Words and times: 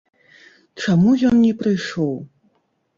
Чаму 0.85 1.13
ён 1.31 1.35
не 1.45 1.53
прыйшоў? 1.63 2.15